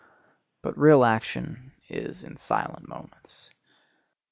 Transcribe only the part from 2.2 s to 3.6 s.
in silent moments.